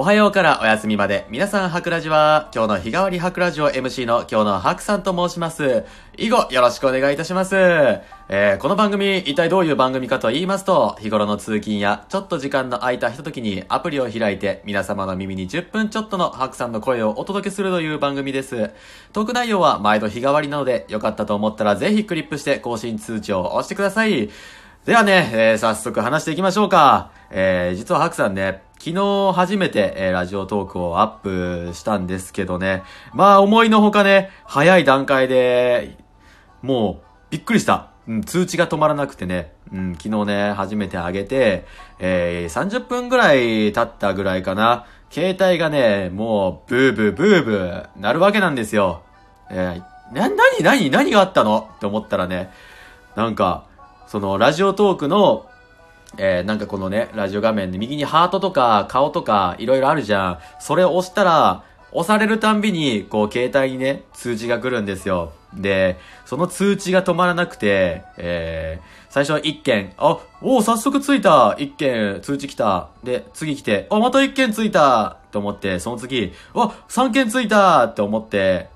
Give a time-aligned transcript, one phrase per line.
[0.00, 1.26] おはようからお休みまで。
[1.28, 5.86] 皆さん、ハクラジは、今日の日替わりハクラジオ MC の今日のハクさんと申します。
[6.16, 7.56] 以後、よろしくお願いいたします。
[7.56, 18.70] えー、この番組、一体どういう番組かと言いますと、日頃の通勤や、ちょっと時間の空いたひとときにアプリを開いて、皆様の耳に10分ちょっとのハクさんの声をお届けするという番組です。
[19.12, 24.30] トーク内容は毎度日替わりなので、よかったと思ったらぜひクリップして更新通知を押してください。
[24.88, 27.10] ではね、えー早速話していきましょうか。
[27.30, 32.84] えー、実はハクさんね、昨日初めて、えーラジオトークをアップしたんですけどね。
[33.12, 35.98] まあ思いのほかね、早い段階で、
[36.62, 37.88] もうびっくりした。
[38.08, 41.66] うん、通知が止まらなくてね、うん、昨日ね、初めて上げて、
[41.98, 44.86] えー、30分ぐらい経ったぐらいかな。
[45.10, 49.02] 携帯がね、もうブーブーブーブーなるわけなんですよ。
[49.50, 51.68] えー、な、なになに何があったの？
[51.76, 52.50] って思ったらね、
[53.16, 53.67] なんか、
[54.08, 55.50] そのラジオトークの、
[56.16, 60.38] えー、なんかこのね、ラジオ画面で右にハートとか顔とかいろいろあるじゃん。
[60.60, 61.62] それを押したら、
[61.92, 65.32] 押されるたんびに、こう、携帯にね、通知が来るんですよ。
[65.54, 72.88] で、その通知が止まらなくて、えー、最初は1件、あ、お早速ついた !1 件通知来た。
[73.04, 78.68] で、次来て、あ、また1件ついたと思って、その次、あ、3件ついたって思って、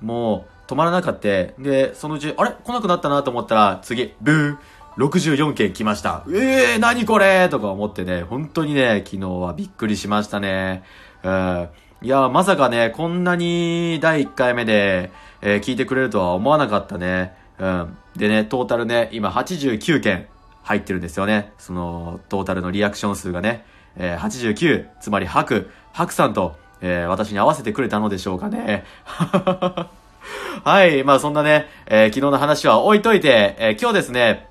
[0.00, 1.20] もう、止まらなかった。
[1.20, 2.52] で、そのうち、あれ？
[2.62, 4.56] 来なくなったなと思ったら、次、ブー
[4.98, 6.24] 64件来ました。
[6.28, 7.48] ええー、何これ？
[7.48, 10.82] とか思ってね、本当にね、昨日はびっくりしましたね。
[11.22, 11.68] うん
[12.00, 15.10] いや、まさかね、こんなに第1回目で、
[15.42, 17.34] えー聞いてくれるとは思わなかったね。
[17.58, 17.96] うん。
[18.16, 20.26] でね、トータルね、今89件
[20.62, 21.52] 入ってるんですよね。
[21.58, 23.64] その、トータルのリアクション数がね、
[23.96, 28.84] えー89、つまりハク、ハクさんと、えー私に合わせてくれたのでしょうかね。
[30.64, 31.02] はい。
[31.04, 34.48] まあそんなね、えー昨日の話は置いといて、えー今日ですね、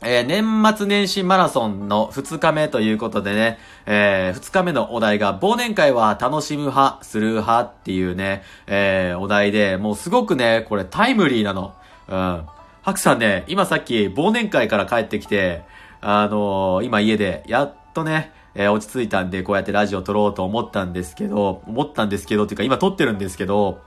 [0.00, 11.74] えー年末年始マラソンの2日目ということでね、え2日目のお題が忘年会は楽しむ派、する派っていうね、えーお題で、もうすごくね、これタイムリーなの。
[12.08, 12.46] うん。
[12.82, 15.62] ハクさんね、今さっき忘年会から帰ってきて、
[16.00, 23.80] あのー今家で、やっとね、えー落ち着いたんで、こうやってラジオ撮ろうと思ったんですけど、思ったんですけど、っていうか今撮ってるんですけど、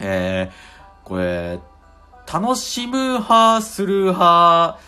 [0.00, 1.58] えーこれ、
[2.32, 4.78] 楽しむ派、する派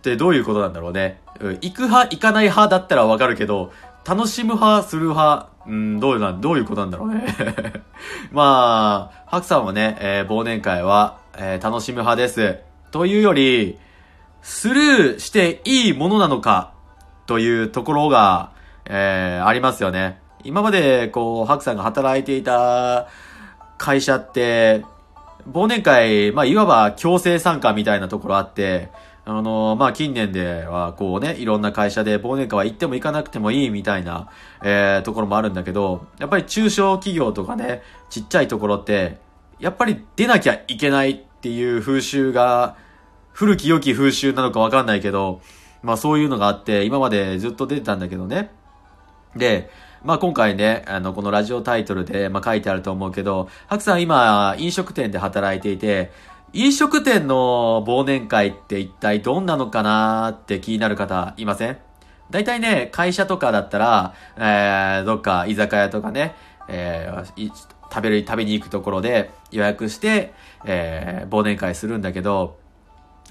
[0.00, 1.20] ってどういうことなんだろうね。
[1.40, 3.72] うん行く派、行かない派だったらわかるけど、
[4.06, 7.34] 楽しむ派、する派、うん、どういうな、どういうことなんだろうね。
[8.32, 12.58] まあ、ハクさんはね、えー忘年会は、えー楽しむ派です。
[12.90, 13.78] というより、
[14.42, 16.72] スルーしていいものなのか、
[17.26, 18.50] というところが、
[18.86, 20.18] えーありますよね。
[20.42, 23.06] 今まで、こう、ハクさんが働いていた
[23.76, 24.84] 会社って、
[25.50, 28.90] 忘年会、まあ、いわば強制参加みたいなところあって、
[29.24, 34.30] あの、まあ、近年では、こうね、いろんな会社で忘年会は行っても行かなくてもいいみたいな、
[34.62, 39.18] えーところもあるんだけど、やっぱり中小企業とかね、ちっちゃいところって、
[39.58, 42.76] やっぱり出なきゃいけないっていう風習が、
[43.32, 45.40] 古き良き風習なのかわかんないけど、
[45.82, 48.50] まあそういうのがあって、今までずっと出てたんだけどね。
[49.36, 49.70] で、
[50.02, 56.10] まあ今回ね、あの、このラジオタイトルで、まあ書いてあると思うけど、ハクさん今、飲食店で働いていて、
[56.52, 61.78] 飲食店の忘年会って一体どんなのかなって気になる方いません？
[62.30, 66.34] 大体ね、会社とかだったら、えー、どっか居酒屋とかね、
[66.68, 67.52] えー
[67.92, 70.32] 食べる、食べに行くところで予約して、
[70.64, 72.58] えー忘年会するんだけど、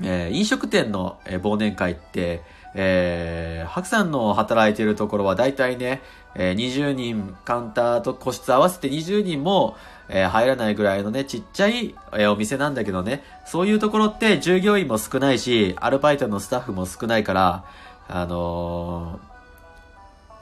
[0.01, 2.41] えー飲食店の、忘年会って、
[2.73, 6.01] えー、白さんの働いてるところは大体ね、
[6.35, 9.75] えー20人カウンターと個室合わせて20人も、
[10.09, 17.65] えー入らないぐらいのね、ちっちゃい、えーお店なんだけどね、そういうところって従業員も少ないし、アルバイトのスタッフも少ないから、
[18.07, 19.29] あのー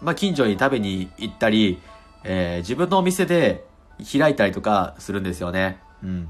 [0.02, 1.80] まあ、近所に食べに行ったり、
[2.24, 3.66] え自分のお店で
[4.12, 5.80] 開いたりとかするんですよね。
[6.04, 6.30] うん。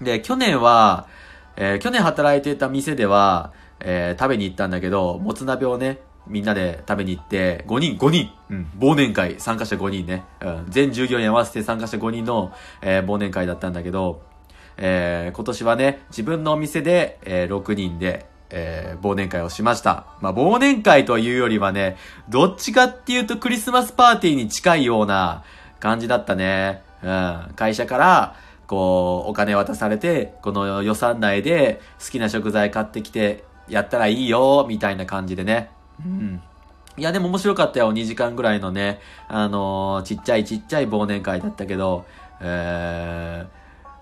[0.00, 1.06] で、去年は、
[1.56, 14.22] え去年働いていた店では、え食べに行ったんだけど、もつ鍋をね、みんなで食べに行って、5人、5人、うん、忘年会、参加者5人ね、うん、全従業員合わせて参加者5人の、えー忘年会だったんだけど、
[14.76, 20.06] えー今年はね、自分のお店で、えー6人で、えー忘年会をしました。
[20.20, 21.96] まあ、忘年会というよりはね、
[22.28, 25.44] どっちかっていうとクリスマスパーティーに近いような
[25.80, 26.82] 感じだったね。
[27.02, 27.52] うん。
[27.56, 28.36] 会社から、
[28.66, 35.70] こう、お金渡されて、この予算内で好きな食材買ってきて、やったらいいよ、みたいな感じでね。
[36.04, 36.42] うん。
[36.96, 37.92] いや、でも面白かったよ。
[37.92, 42.04] 2時間ぐらいのね、あのーちっちゃいちっちゃい忘年会だったけど、
[42.40, 43.46] え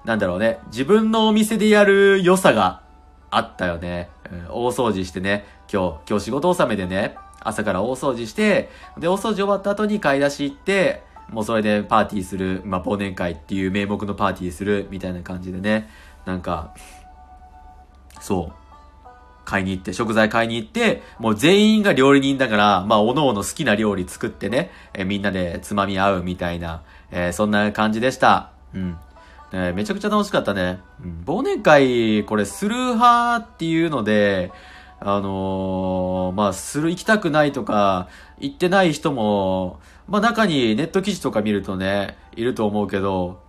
[0.04, 0.58] ー、なんだろうね。
[0.66, 2.82] 自分のお店でやる良さが
[3.30, 4.10] あったよね。
[4.30, 15.88] うん大掃除してね、今日、今日仕事納めでね、朝から大掃除して、で、大掃除終わった後に買い出し行って、もうそれでパーティーする、まあ、忘年会っていう名目のパーティーする、みたいな感じでね、
[16.26, 16.74] なんか、
[18.20, 18.61] そう。
[19.44, 28.50] 買いに行って、食材買いに行って、もう全員が料理人だから、まあ、おのおの好きな料理作ってね、え、みんなでつまみ合うみたいな、えー、そんな感じでした。
[28.74, 28.96] うん。
[29.52, 30.80] えめちゃくちゃ楽しかったね。
[31.04, 34.50] うん、忘年会、これ、する派っていうので、
[35.00, 38.08] あのー、まあ、する、行きたくないとか、
[38.38, 43.41] 行ってない人も、まあ、中にネット記事とか見るとね、いると思うけど、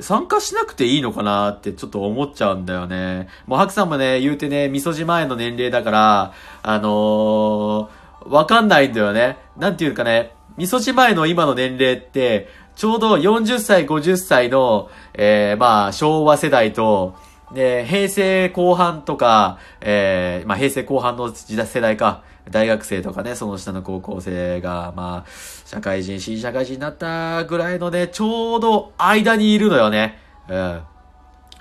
[0.00, 3.28] 参加しなくていいのかなってちょっと思っちゃうんだよね。
[3.46, 6.32] もう、ハクさんもね、言うてね、味噌汁前の年齢だから、
[6.62, 9.38] あのー、わかんないんだよね。
[9.56, 17.14] なんていうかね、味噌汁前の今の年齢って、ちょうど40歳、50歳の、えー、まあ、昭和世代と、
[17.54, 25.30] で、平成後半とか、えー、まあ、平成後半の時代世代か、大学生とかね、その下の高校生が、まあ、
[25.64, 30.18] 社会人、新社会人になったぐらいのね、ちょうど間にいるのよね。
[30.48, 30.82] うん。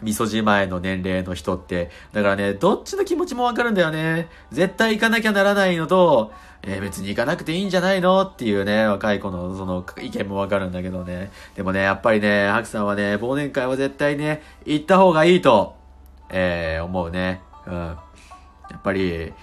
[0.02, 1.90] 味噌汁前の年齢の人って。
[2.12, 4.28] だからね、どっちの気持ちもわかるんだよね。
[4.52, 6.34] 絶対行かなきゃならないのと、
[6.64, 11.32] えー、別に行かなくていいんじゃないのっていうね、若い子のその意見もわかるんだけどね。
[11.56, 15.76] でもね、やっぱりね、ハクさんはね、忘年会は絶対ね、行った方がいいと、
[16.30, 17.42] えー、思うね。
[17.66, 17.74] うん。
[17.74, 17.98] や
[18.78, 19.34] っぱり、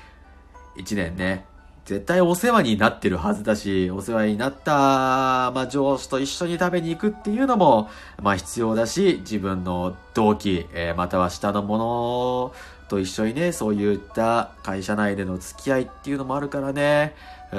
[0.77, 1.45] 一年ね、
[1.85, 4.73] 絶対お世話になってるはずだし、お世話になった、
[5.53, 7.91] まあ、上司と一緒に食べに行くっていうのも、
[8.23, 12.53] まあ、必要だし、自分の同期、えー、または下の者
[12.89, 17.15] と一緒にね、そういった会社内での付き合いっていうのもあるからね、
[17.53, 17.59] うん、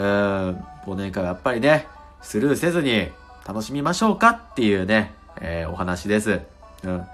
[0.86, 1.88] 忘年会はやっぱりね、
[2.21, 3.10] スルーせずに
[3.45, 6.39] 楽しみましょうかっていうね、えー、お話です。
[6.83, 7.06] うん。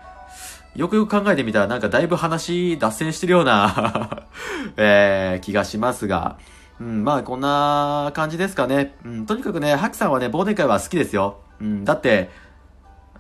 [0.80, 4.28] よくよく考えてみたらなんかだいぶ話脱線してるような
[4.78, 6.38] えー、気がしますが、
[6.80, 8.96] うん、まあこんな感じですかね。
[9.04, 11.40] うん、とにかくね、ハクさんはね、忘年会は好きですよ。
[11.60, 12.30] うん、だって、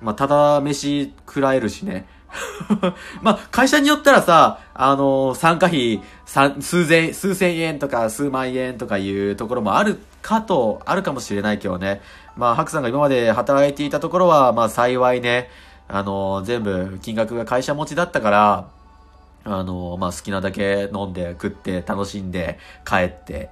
[0.01, 2.07] まあただ飯食らえるしね。
[3.21, 12.01] まあ、会社によったらさ、あのー、参加費、数千、数千円とか数万円とかいうところもあるかと、あるかもしれないけどね。
[12.37, 15.49] まあ、ハクさんが今まで働いていたところは、まあ幸いね、
[15.89, 18.69] あの、全部金額が会社持ちだったから、
[19.43, 23.49] あの、まあ、好きなだけ飲んで食って楽しんで帰って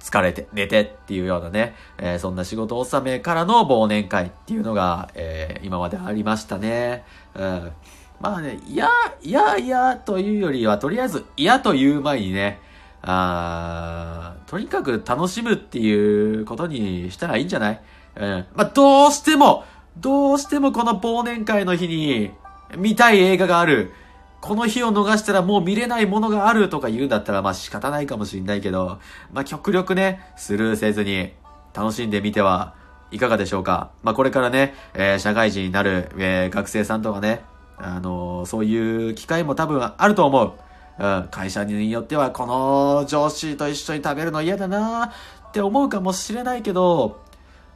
[0.00, 7.04] 疲れて寝てっていうようなね、えー、そんな仕事納めからの忘年会っていうのが、えー、今までありましたね。
[7.34, 7.72] うん。
[8.20, 8.88] まあね、いや、
[9.22, 12.60] いやいやというよりは、とりあえず嫌という前にね、
[13.00, 17.80] あとにかく楽しむっていうことにしたらいいんじゃない？
[18.16, 18.46] うん。
[18.54, 19.64] まあ、どうしても、
[19.96, 22.30] どうしてもこの忘年会の日に
[22.76, 23.92] 見たい映画がある。
[24.40, 28.98] この日を逃したらもう見れないものがあるとか言うんだったらまあ仕方ないかもしれないけど、
[29.32, 31.32] まあ極力ね、スルーせずに
[31.74, 32.74] 楽しんでみては
[33.12, 33.92] いかがでしょうか。
[34.02, 37.42] まあこれからね、えー、社会人になる、えー、学生さんとかね、
[37.76, 40.52] あのー、そういう機会も多分あると思う。
[40.98, 47.22] うん、会社によってはこの上司と一緒に食べるの嫌だなって思うかもしれないけど、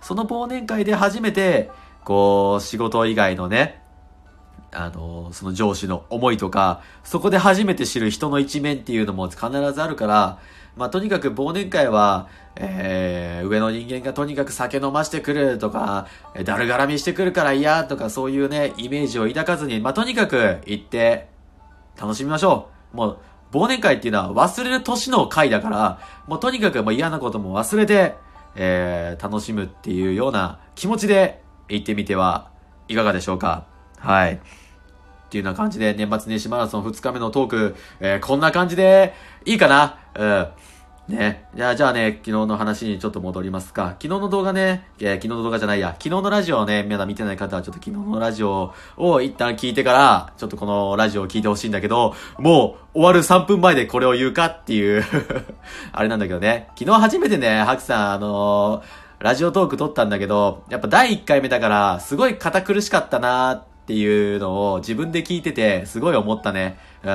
[0.00, 1.70] その忘年会で初めて、
[2.06, 3.82] こう、仕事以外のね、
[4.70, 9.40] あの、その上司の思いとか、そこで初めて知る人の一面っていうのも必
[9.72, 10.38] ずあるから、
[10.76, 16.06] まあ、とにかく忘年会は、えー、上の人間がとにかく酒飲ましてくるとか、
[16.44, 21.26] だるがらみしてくるから嫌とか、そういうね、イメージを抱かずに、まあ、とにかく行って、
[22.00, 22.96] 楽しみましょう。
[22.96, 23.18] もう、
[23.50, 28.14] 忘年会っていうのは忘れる年の会だから、もうとにかくもう嫌なことも忘れて、
[28.54, 32.50] えー、楽しむっていうような気持ちで行ってみては
[32.88, 33.66] いかがでしょうか？
[33.98, 34.34] はい。
[34.34, 34.38] っ
[35.28, 39.98] ていうような感じで、年末年始マラソン2日目のトーク、えー、こんな感じでいいかな？
[40.14, 40.48] うん。
[41.08, 41.48] ね。
[41.54, 43.90] じゃあ、じゃあね、昨日の話にちょっと戻りますか。
[44.00, 55.04] 昨日の動画ね、えー、昨日の動画じゃないや、昨日のラジオをね、まだ見てない方はちょっと昨日のラジオを一旦聞いてから、ちょっとこのラジオを聞いてほしいんだけど、もう終わる3分前でこれを言うかっていう
[55.92, 56.68] あれなんだけどね。
[56.76, 66.78] 昨日初めてね、ハクさん、あのーラジオトーク撮ったんだけど、やっぱ第1回目だから、すごい堅苦しかったなーっていうのを自分で聞いてて、すごい思ったね。
[67.02, 67.06] う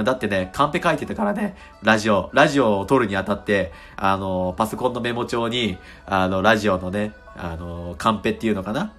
[0.00, 0.04] ん。
[0.04, 8.92] だってね、カンペ書いてたからね、ラジオ、ラジオを撮るにあたって、あの、パソコンのメモ帳に、あの、ラジオのね、あの、カンペっていうのかな？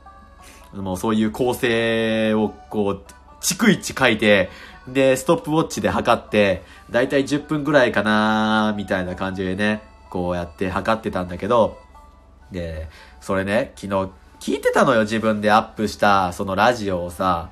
[0.74, 3.04] もうそういう構成をこう、
[3.42, 4.50] 逐一書いて、
[4.88, 11.78] で、ストップウォッチで測って、だいたい10分ぐらいかなみたいな感じでね、こうやって測ってたんだけど、
[12.54, 12.88] で、
[13.20, 17.50] それね、昨日聞いてたのよ、自分でアップした、そのラジオをさ。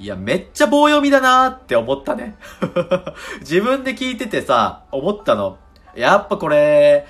[0.00, 2.36] いや、めっちゃ棒読みだなーって思ったね。
[3.40, 5.58] 自分で聞いててさ、思ったの。
[5.94, 7.06] やっぱこれ、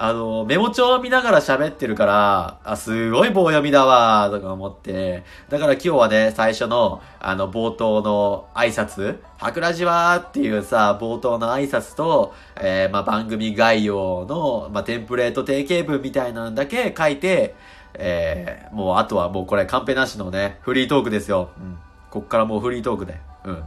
[0.00, 5.24] あの、メモ帳を見ながら喋ってるから、あ、すごい棒読みだわ、とか思って。
[5.48, 17.56] だから今日はね、最初の、あの、冒頭の挨拶、はくらじわーっていうさ、冒頭の挨拶と、えー、まあ、番組概要の、まあ、テンプレート定型文みたいなんだけ書いて、
[17.94, 21.50] えー、もうあとはもうこれカンペなしのね、フリートークですよ。
[21.58, 21.78] うん。
[22.10, 23.20] こっからもうフリートークで。
[23.44, 23.64] うん。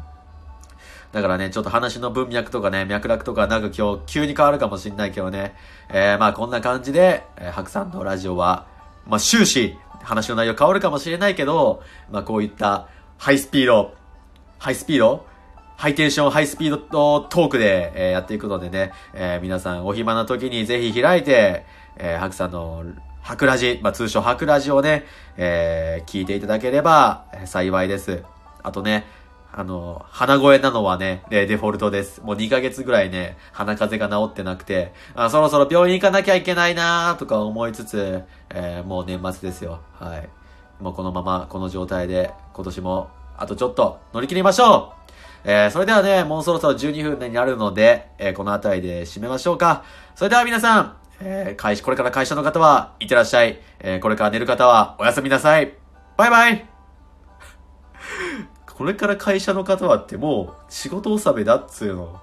[1.12, 5.56] だからね、ちょっと話の文脈とかね、脈絡とかなんか今日急に変わるかもしんないけどね。
[5.90, 8.66] えー、まあこんな感じで、えー、白さんのラジオは、
[9.06, 12.88] まあ終始話の内容変わるかもしれないけど、まあこういった
[13.18, 13.94] ハイスピード、
[14.58, 15.26] ハイスピード
[15.76, 21.66] ハイテンション、ハイスピードトークで、えー、やっていくのでね、えー、皆さんお暇な時にぜひ開いて、
[21.98, 22.84] えー、白さんの
[23.24, 25.06] 白ラジ、まあ通称白ラジをね、
[25.38, 28.24] えー、聞いていただければ幸いです。
[28.64, 29.06] あとね、
[29.54, 32.22] あの、鼻声なのはね、デフォルトです。
[32.22, 39.82] もう2ヶ月ぐらいね、鼻風邪が治ってなくて、あそろそろ病院行かなきゃいけないなーとか思いつつ、えー、もう年末ですよ。
[39.94, 40.30] はい。
[40.82, 45.02] もうこのまま、この状態で、今年も、あとちょっと乗り切りましょう
[45.44, 49.84] えー、それではね、もうそろそろ12分になるので、えー、この辺りで締めましょうか。
[50.16, 53.60] それでは皆さん、えー、会社、これから会社の方は、いってらっしゃい。
[53.80, 55.74] えー、これから寝る方は、おやすみなさい。
[56.18, 56.71] バイバイ
[58.82, 62.20] これから会社の方はってもう仕事納めだっつうの。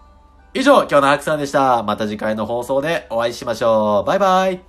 [0.54, 1.84] 以上、今日のハクさんでした。
[1.84, 4.04] また次回の放送でお会いしましょう。
[4.04, 4.67] バイバイ。